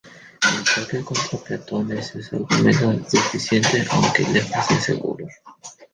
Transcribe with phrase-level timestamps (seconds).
[0.57, 5.27] El choque contra peatones es algo menos deficiente aunque lejos de ser seguro.